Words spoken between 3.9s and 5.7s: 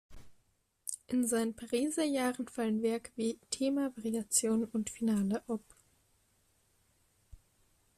Variationen und Finale, op.